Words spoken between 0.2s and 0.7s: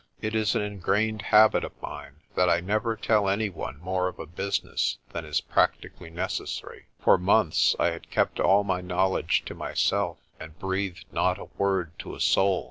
is an